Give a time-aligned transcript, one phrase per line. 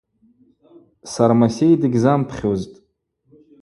[1.11, 2.77] Сармасей дыгьзампхьузтӏ.